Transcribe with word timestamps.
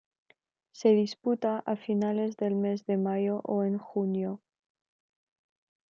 Se 0.71 0.89
disputa 0.93 1.59
a 1.63 1.75
finales 1.75 2.35
del 2.35 2.55
mes 2.55 2.87
de 2.87 2.97
mayo 2.97 3.41
o 3.43 3.63
en 3.63 3.77
junio. 3.77 4.41